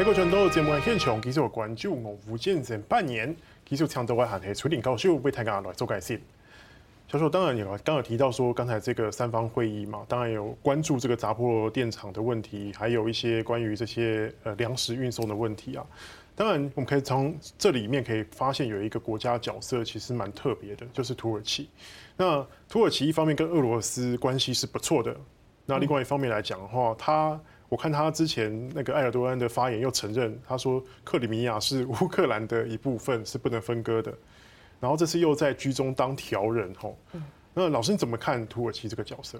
[0.00, 6.18] 美国全都节目现场，继续关注俄乌战争半年，继续强调外韩的处理高手为大家来做解释。
[7.06, 15.84] 教授当然有刚有提到说，刚才这个三方会议嘛，当然有关注这个扎波罗电厂的问题，还有一些关于这些呃粮食运送的问题啊。
[16.34, 21.68] 当然，我们可以从这里面可以发现有一个国家角色其实蛮特别的，就是土耳其。
[22.16, 25.14] 那土耳其一方面跟俄罗斯关系是不错的，
[25.66, 27.38] 那另外一方面来讲的话，它
[27.70, 34.12] 我看他之前那个埃尔多安的发言又承认，他说克里米亚是乌克兰的一部分，是不能分割的。
[34.80, 36.96] 然后这次又在居中当调人吼，
[37.54, 39.38] 那老师你怎么看土耳其这个角色？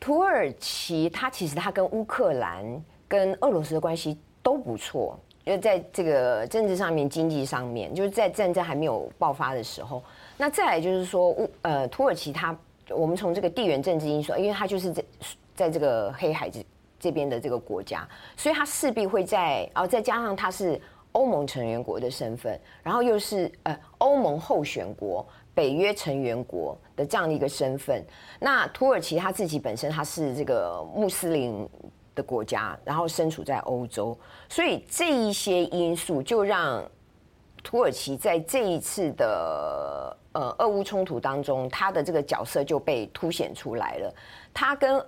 [0.00, 2.64] 土耳其它其实它跟乌克兰
[3.06, 10.02] 跟俄罗斯的关系都不错，因为在这个政治上面、经济上面，就是在战争还没有爆发的时候。
[10.36, 12.56] 那再来就是说乌呃土耳其它，
[12.88, 15.04] 我们从这个地缘政治因素，因为它就是在
[15.54, 16.50] 在这个黑海
[17.02, 20.80] 这边的这个国家，所以它势必会在哦，再加上它是。
[21.14, 25.22] 欧盟成员国的身份，然后又是呃欧盟候选国、
[25.52, 28.02] 北约成员国的这样的一个身份。
[28.40, 31.68] 那土耳其他自己本身它是这个穆斯林
[32.14, 36.82] 的国家，然后身处在欧洲，所以这一些因素就让
[37.62, 44.14] 土耳其在这一次的呃俄乌冲突当中，它的这个角色就被凸显出来了。
[44.54, 45.04] 它跟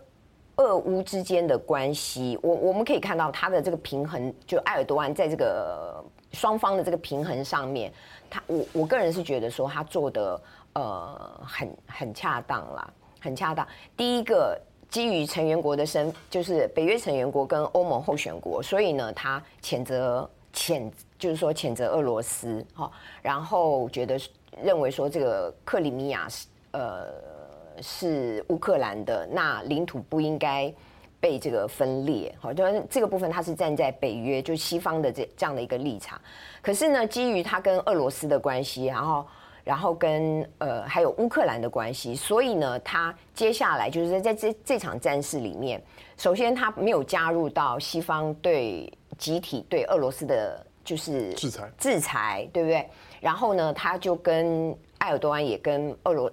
[0.57, 7.93] 俄乌之间的关系，我我们可以看到他的这个平衡，就埃尔多安在这个双方的这个平衡上面，
[8.31, 10.41] 他我我个人是觉得说他做的
[10.75, 13.67] 呃很很恰当啦，很恰当。
[13.97, 14.57] 第一个
[14.89, 20.89] 基于成员国的身，就是北约成员国跟欧盟候选国，所以呢，他谴责谴
[21.19, 22.89] 就是说谴责俄罗斯哈，
[23.23, 24.17] 然后觉得
[24.63, 27.35] 认为说这个克里米亚是呃。
[27.81, 30.73] 是乌克兰的，那领土不应该
[31.21, 36.21] 被这个分裂，好，就这个部分他是站在北约，就西方的这这样的一个立场。
[36.61, 39.27] 可是呢，基于他跟俄罗斯的关系，然后
[39.65, 45.83] 然后跟呃还有乌克兰的关系，所以呢，他接下来就是在这这场战事里面，
[46.19, 52.87] 首先他没有加入到西方对集体对俄罗斯的，就是制裁制裁，对不对？
[53.21, 56.31] 然后呢，他就跟埃尔多安也跟俄罗。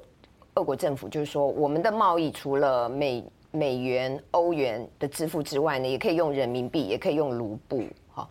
[0.55, 8.27] 俄国政府就是说，我们的贸易除了美美元、欧元的支付之外呢，也可以用人民币，也可以用卢布，哈。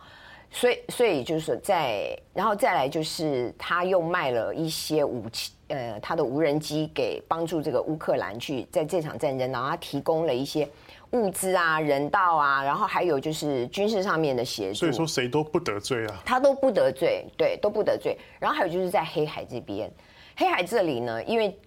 [0.53, 10.67] 所以，所以就是说在，然后再来就是，他又卖了一些武器，呃，他的无人机给帮助这个乌克兰去在这场战争，然后他提供了一些
[11.11, 14.79] 物资啊、人道啊，然后还有就是军事上面的协助。
[14.79, 16.21] 所以说，谁都不得罪啊？
[16.25, 18.17] 他都不得罪，对，都不得罪。
[18.37, 19.89] 然后还有就是在黑海这边，
[20.35, 21.57] 黑海这里呢，因为。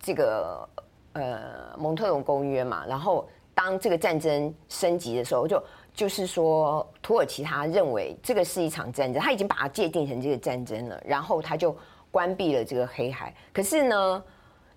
[0.00, 0.68] 这个
[1.12, 5.62] 呃蒙特娄公约嘛，然后当这个战争升级的时候，就
[5.92, 11.76] 就是说土耳其他认为这个是一场战争，他已经把它界定成这个战争了，然后他就
[12.10, 13.34] 关闭了这个黑海。
[13.52, 14.22] 可是呢，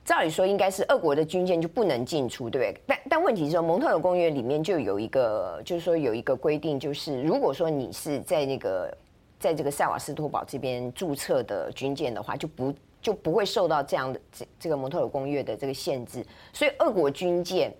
[0.04, 2.84] 照理说应该是俄国的军舰就不能进出，对不对？
[2.88, 8.98] 但但问题是说蒙特娄公约里面就有一个，就是说有一个规定，就是如果说你是在那个
[9.40, 12.74] 在这个塞瓦斯托堡这边注册的军舰的话，就不。
[13.02, 16.24] 就不会受到这样的这这个蒙特尔公约的这个限制，
[16.54, 17.74] 所以俄国军舰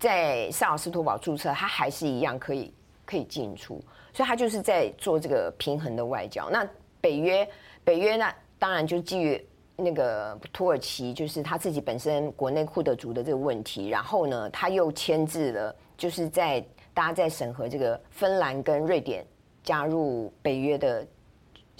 [0.00, 2.74] 在萨尔斯托堡注册，它还是一样可以
[3.06, 3.80] 可以进出，
[4.12, 6.50] 所以它就是在做这个平衡的外交。
[6.50, 6.68] 那
[7.00, 7.48] 北约
[7.84, 9.40] 北约那当然就基于
[9.76, 16.60] 那个土耳其，就是他自己本身国内库德族的这个问题，然后呢，他又牵制了，就是在
[16.92, 19.24] 大家在审核这个芬兰跟瑞典
[19.62, 21.06] 加入北约的。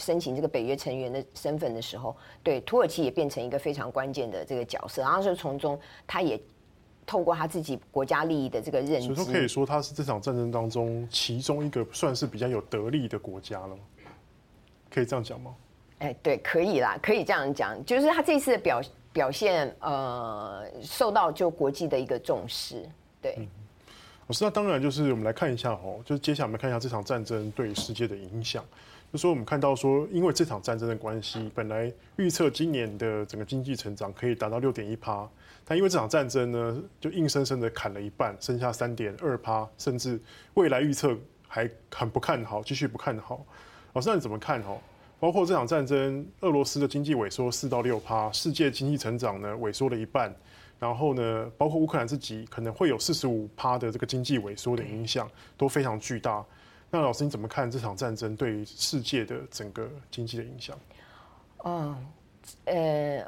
[0.00, 6.40] 申请这个北约成员的身份的时候，对土耳其也变成一个非常关键的这个角色，然后就从中他也
[7.06, 13.76] 透过他自己国家利益的这个认知，所以说可以说他是这场战争当中其中一个算是比较有得力的国家了，
[14.90, 15.54] 可以这样讲吗？
[15.98, 18.80] 哎，对，可以啦，可以这样讲，就是他这次的表
[19.12, 22.88] 表现，呃，受到就国际的一个重视，
[23.20, 23.34] 对。
[23.36, 23.46] 嗯，
[24.28, 28.64] 老师，那当然就是我们来看一下哦，就是接下来我们看一下这场战争对世界的影响。
[29.12, 35.28] 就说我们看到说，因为这场战争的关系，本来预测今年的整个经济成长可以达到六点一趴，
[35.64, 40.20] 但因为这场战争呢，就硬生生的砍了一半，剩下三点二趴，甚至
[40.54, 41.16] 未来预测
[41.48, 43.44] 还很不看好，继续不看好。
[43.94, 44.62] 老师，那你怎么看？
[44.62, 44.78] 哈，
[45.18, 50.32] 包括这场战争，俄罗斯的经济萎缩四到六趴，世界经济成长呢萎缩了一半，
[50.78, 56.44] 然后呢，包括乌克兰自己可能会有四十五趴的这个经济萎缩的影响，都非常巨大。
[56.90, 60.76] 那老师你怎么看这场战争对于世界的整个经济的影响？
[61.64, 62.06] 嗯，
[62.64, 63.24] 呃，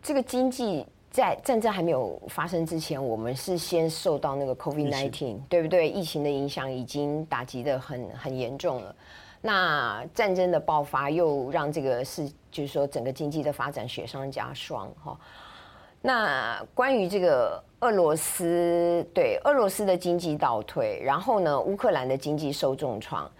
[0.00, 5.88] 这个经济在战争还没有发生之前，我们是先受到那个 COVID-19，对不对？
[5.88, 8.96] 疫情的影响已经打击的很很严重了。
[9.42, 15.18] 那战争的爆发又让这个是，就是说整个经济的发展雪上加霜哈。
[16.00, 23.30] 那关于这个俄罗斯，对俄罗斯的经济倒退，然后呢，乌克兰的经济受重创。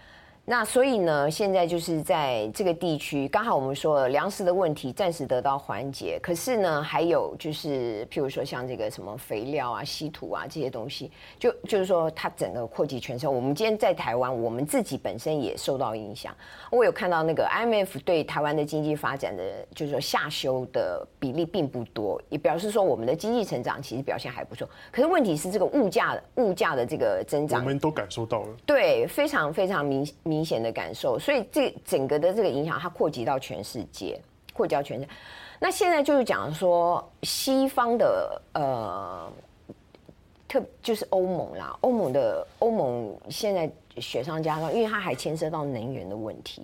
[0.49, 13.29] 那所以呢，现在就是在这个地区，刚好我们说了粮食的问题暂时得到缓解，可是呢，还有就是，譬如说像这个什么肥料啊、稀土啊这些东西，就就是说它整个扩及全球。
[13.29, 16.33] 我们今天在台湾，我们自己本身也受到影响。
[16.71, 19.43] 我有看到那个 IMF 对台湾的经济发展的，
[19.75, 24.65] 就是说下修的比例并不多，也表示说我们的经济成长其实表现还不错。
[24.93, 30.36] 可是问题是这个物价物价的这个增长，我们都感受到了，对，非常非常明明。
[30.37, 34.21] 明显的感受，所以这整个的这个影响，它扩及到全世界，
[34.53, 35.11] 扩及到全世界。
[35.59, 39.31] 那现在就是讲说，西方的呃，
[40.47, 43.67] 特就是欧盟啦，欧盟的欧盟现在
[43.97, 46.61] 雪上加霜，因为它还牵涉到能源的问题。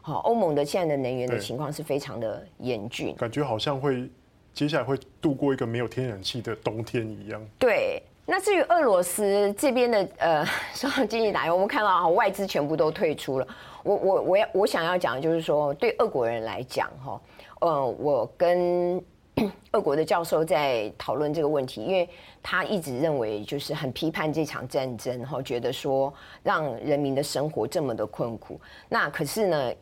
[0.00, 4.08] 好，欧盟的现在的能源的情况是非常的严峻，感觉好像会
[4.54, 7.44] 接下来会度过一个没有天然气的冬天一样。
[7.58, 8.00] 对。
[8.32, 13.48] 那至于俄罗斯这边的呃， 说经济打压，我们看到啊外资全部都退出了。
[13.82, 17.20] 我我我要我想要讲的就是说，对俄国人来讲哈，
[17.60, 19.02] 呃，我跟
[19.72, 22.08] 俄国的教授在讨论这个问题，因为
[22.40, 28.60] 他一直认为就是很批判这场战争哈，觉得说让人民的生活这么的困苦。
[28.88, 29.72] 那可是呢，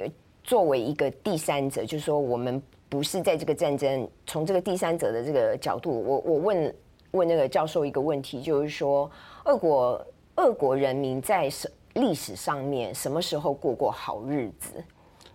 [0.43, 6.75] 作为一个第三者，就是说我们不是在这个战争，从这个第三者的这个角度，我我问。
[7.13, 9.11] 问那个教授一个问题，就是说，
[9.45, 10.07] 俄国
[10.37, 14.73] 俄国人民在什历史上面什么时候过过好日子？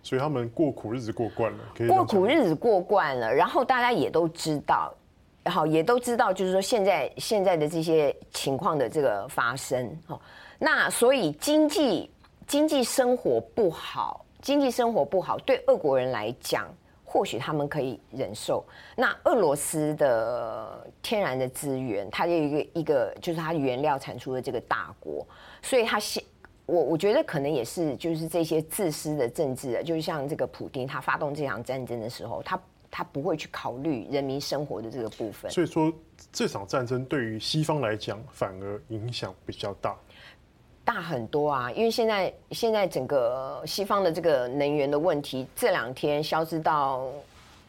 [0.02, 4.94] 所以他们过苦日子过惯了，过苦日子过惯了，然后大家也都知道，
[5.46, 10.20] 好，也都知道，就是说现在现在的这些情况的这个发生，好，
[10.58, 12.10] 那所以经济
[12.46, 16.66] 经济生活不好，经济生活不好，对俄国人来讲。
[17.14, 18.64] 或许他们可以忍受。
[18.96, 25.24] 那俄罗斯的天然的资源，它有一个一个，就是它原料产出的这个大国，
[25.62, 26.20] 所以它现
[26.66, 35.48] 我我觉得可能也是，就是这些自私的政治的，就是像这个普丁，他发动这场战争的时候，他他不会去考虑人民生活的这个部分。
[35.52, 35.92] 所以说，
[36.32, 39.96] 这场战争对于西方来讲，反而影响比较大。
[40.84, 47.08] 大很多啊，因为现在现在整个西方的这个能源的问题，这两天消失到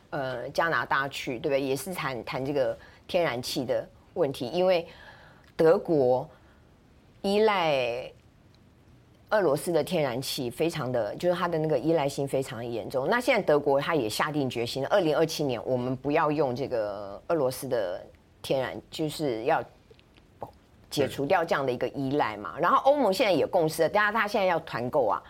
[0.10, 1.62] 呃加拿大去，对不对？
[1.62, 2.78] 也是谈谈这个
[3.08, 4.86] 天然气的问题，因为
[5.56, 6.30] 德国
[7.22, 8.12] 依赖
[9.30, 13.08] 俄罗斯的天然气，非常的就是它的那个依赖性非常的严重。
[13.08, 18.06] 那现在德国它也下定决心，二零二七年我们不要用这个俄罗斯的
[18.42, 19.64] 天然，就是要。
[20.96, 25.22] 解除掉这样的一个依赖嘛，然后欧盟现在也共识了，大家他现在要团购啊，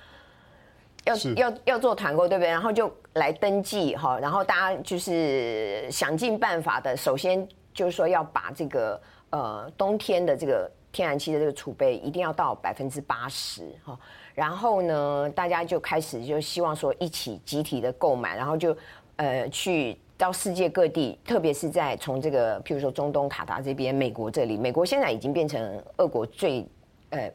[1.06, 2.50] 要要要做团购，对不对？
[2.50, 9.02] 然后就来登记哈，然后大家就是想尽办法的，首先就是说要把这个
[9.32, 13.98] 呃冬天的这个天然气的这个储备一定要到百分之八十哈，
[14.34, 18.76] 然后呢，大家就开始就希望说一起集体的购买，然后就
[19.18, 20.00] 呃去。
[20.18, 26.66] 到世界各地，特别是在从这个，譬如说中东卡达这边、美国这里，美国现在已经变成俄国最，
[27.10, 27.30] 呃，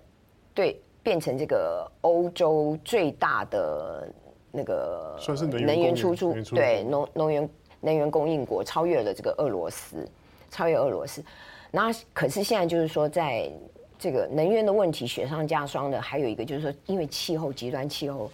[0.55, 4.09] 对，变成这个欧洲最大的
[4.51, 10.09] 那个算是能源输出，对，能能源能源供应国，超越了这个俄罗斯，
[10.51, 11.23] 超越俄罗斯。
[11.71, 13.51] 那可是现在就是说，在
[13.99, 18.31] 这个能源的问题雪上加霜的，还有一个就是说，因为气候极端气候。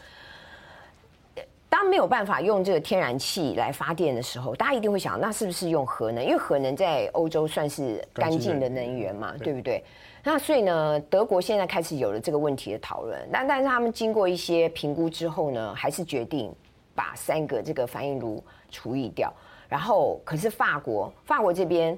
[1.68, 6.24] 当没有办法用这个天然气来发电的时候，大家一定会想，那是不是用核能？
[6.24, 9.84] 因为核能在欧洲算是干净的能源嘛，对不对？
[10.22, 13.28] 那所以呢，德国现在开始有了这个问题的讨论。
[13.32, 16.52] 但但是他们经过一些评估之后呢，还是决定
[16.94, 19.32] 把三个这个反应炉除役掉。
[19.68, 21.96] 然后，可是法国，法国这边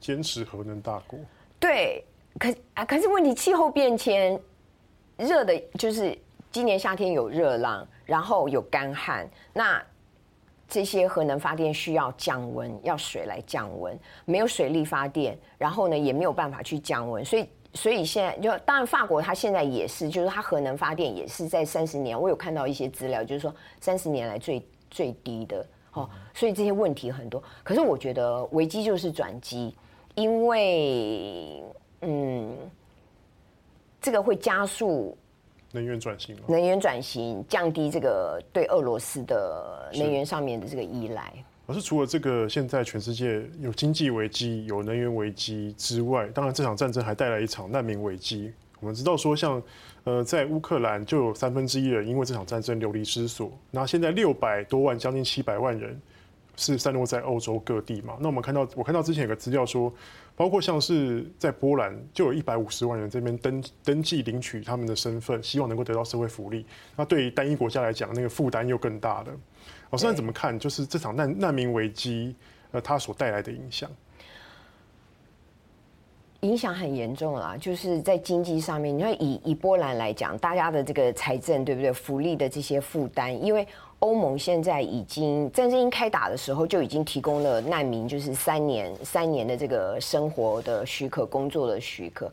[0.00, 1.18] 坚持核能大国。
[1.58, 2.04] 对，
[2.38, 4.40] 可啊，可是问题气候变迁，
[5.16, 6.16] 热的就是
[6.50, 7.86] 今年夏天有热浪。
[8.08, 9.84] 然后有干旱，那
[10.66, 29.76] 这些核能发电需要降温，要水来降温，没有水力发电，然后呢也没有办法去降温，所以所以现在就当然法国它现在也是，就是它核能发电也是在三十年，我有看到一些资料，就是说三十年来最最低的，哦，所以这些问题很多，可是我觉得危机就是转机，
[30.14, 31.62] 因为
[32.00, 32.56] 嗯，
[34.00, 35.14] 这个会加速。
[35.72, 41.32] 能源转型，能源转型，降低这个对俄罗斯的能源上面的这个依赖。
[41.66, 48.50] 而是，除了这个现在全世界有经济危机、有能源危机之外，当然这场战争还带来一场难民危机。
[48.80, 49.62] 我们知道说，像
[50.04, 56.00] 呃在乌克兰就有三分之一人因为这场战争流离失所，那现在六百多万、将近七百万人
[56.58, 58.18] 是散落在欧洲各地嘛。
[58.20, 59.90] 那我们看到，我看到之前有个资料说，
[60.34, 66.66] 包括像是在波兰就有一百五十万人这边登登记领取他们的身份，希望能够得到社会福利。
[66.96, 69.26] 那对于单一国家来讲，那个负担又更大了。
[69.90, 70.58] 老师，你怎么看？
[70.58, 72.34] 就是这场难难民危机，
[72.72, 73.88] 呃，它所带来的影响？
[76.42, 78.96] 影响很严重啦，就是在经济上面。
[78.96, 81.92] 你看以，以以波兰来讲，大家的这个财政，对不对？
[81.92, 83.66] 福利的这些负担，因为
[84.00, 92.30] 欧盟现在已经战争一开打的时候就已经提供了难民，就是三年三年的这个生活的许可、工作的许可。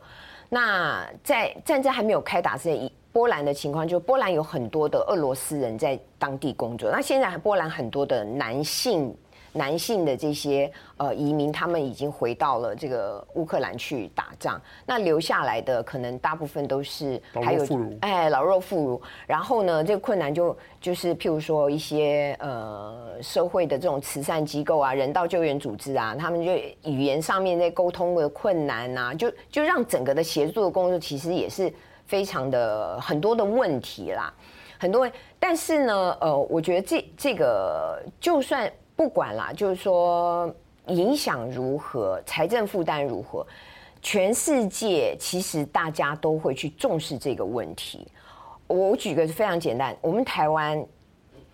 [0.48, 6.88] 那在战争还没有开打之前，波兰的情况，就波兰有很多的俄罗斯人在当地工作。
[6.88, 9.12] 那现在波兰很多的男性、
[9.56, 14.60] 男性的这些呃移民，他们已经回到了这个乌克兰去打仗。
[14.84, 17.66] 那留下来的可能大部分都是还有
[18.00, 19.00] 哎老弱妇孺。
[19.26, 26.52] 然后呢，这个困难就就是譬如说一些呃社会的这种慈善机构啊、人道救援组织啊，他们就
[26.90, 31.72] 语言上面在沟通的困难啊，就就让整个的协作的工作其实也是。
[32.06, 34.32] 非常的很多的问题啦，
[34.78, 35.10] 很多，
[35.40, 40.52] 但是呢，呃，我觉得这这个就算不管啦，就是说
[40.88, 43.46] 影响如何，财政负担如何，
[44.02, 48.08] 全世界其实大家都会去重视这个问题。
[48.66, 50.84] 我举个非常简单，我们台湾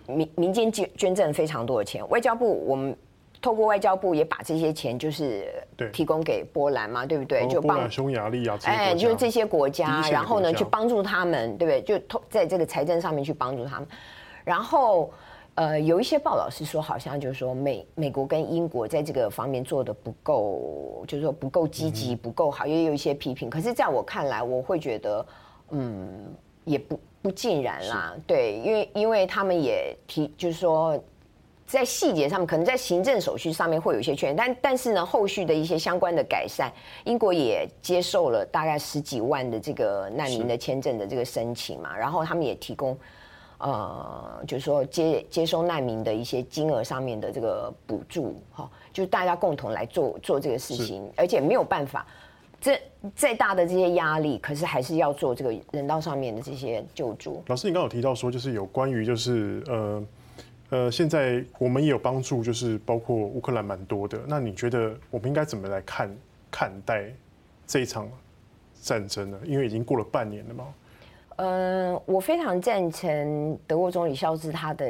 [0.06, 2.96] 民民间捐捐赠非常多的钱，外交部我们。
[3.40, 5.52] 透过外交部也把这些钱就是
[5.92, 7.44] 提供给波兰嘛，对，不对？
[7.48, 11.82] 就帮匈牙利啊，哎，就是这些国家，国家然后呢去帮助他们，对不对？
[11.82, 13.88] 就透在这个财政上面去帮助他们。
[14.44, 15.12] 然后
[15.54, 23.50] 呃，有一些报道是说，好像就是说美美国跟英国在这个方面做的不够，就是说不够积极，不够好，也有一些批评。
[23.50, 25.26] 可是在我看来，我会觉得，
[25.70, 28.14] 嗯，也不不尽然啦。
[28.26, 30.98] 对，因为因为他们也提，就是说。
[31.64, 36.70] 在细节上面，可能在行政手续上面会有一些缺陷，但但是呢，后续的一些相关的改善，
[37.04, 42.98] 英国也接受了大概十几万的这个难民的签证的这个申请嘛，然后他们也提供，
[43.62, 52.06] 呃，就是说接接收难民的一些金额上面的这个补助，哈，就是大家共同来做做这个事情，而且没有办法，
[52.60, 52.80] 这
[53.14, 57.42] 再大的这些压力，可是还是要做这个人道上面的这些救助。
[57.46, 60.04] 老师，你刚刚有提到说，就是有关于就是呃。
[60.70, 64.18] 呃，现在我们也有帮助，就是包括乌克兰蛮多的。
[64.26, 66.10] 那你觉得我们应该怎么来看
[66.50, 67.12] 看待
[67.66, 68.08] 这一场
[68.80, 69.38] 战争呢？
[69.44, 70.64] 因为已经过了半年了嘛。
[71.36, 74.86] 嗯、我非常赞成德国总理肖兹他的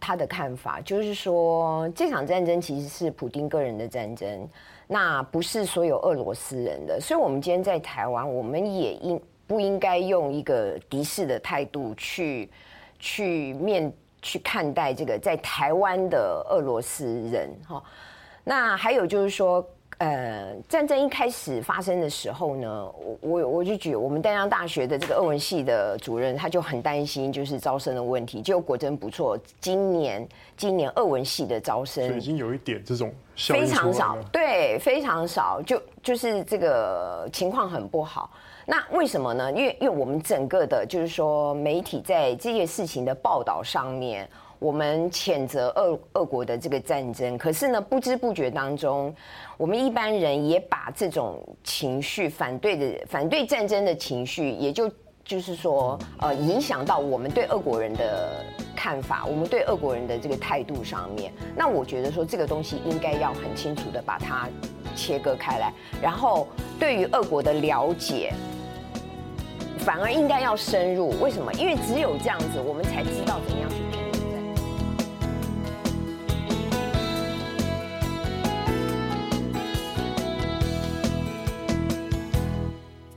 [0.00, 4.48] 他的看法，就是说这场战争其实是普丁个人的战争，
[4.86, 7.00] 那不是所有俄罗斯人的。
[7.00, 12.50] 所以，我们今天在台湾，我们也应不应该用一个敌视的态度去
[12.98, 13.92] 去面。
[14.22, 17.82] 去看待这个在台湾的俄罗斯人哈，
[18.44, 19.66] 那还有就是说，
[20.00, 30.26] 呃，战争一开始发生的时候呢，我我我就举我们淡江大学的这个俄文系的主任，他就很担心就是招生的问题，结果果真不错，今年
[30.56, 38.30] 今年俄文系的招生已经有一点这种非常少，对，非常少，就就是这个情况很不好。
[38.64, 39.52] 那为什么呢？
[39.52, 44.26] 因为因为我们整个的，就是说媒体在这件事情的报道上面，
[44.60, 49.12] 我们谴责俄俄国的这个战争，可是呢，不知不觉当中，
[49.56, 54.90] 我们一般人也把这种情绪、反对的、反对战争的情绪，也就
[55.24, 58.44] 就是说，呃，影响到我们对俄国人的
[58.76, 61.32] 看法，我们对俄国人的这个态度上面。
[61.56, 64.46] 那我觉得说，这个东西应该要很清楚的把它
[64.94, 66.46] 切割开来，然后
[66.78, 68.30] 对于俄国的了解。
[69.78, 71.50] 反而应该要深入，为什么？
[71.54, 73.59] 因为只有这样子，我们才知道怎么。